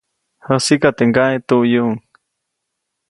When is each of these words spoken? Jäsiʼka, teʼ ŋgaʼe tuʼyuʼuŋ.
Jäsiʼka, 0.47 0.89
teʼ 0.97 1.07
ŋgaʼe 1.09 1.35
tuʼyuʼuŋ. 1.47 1.95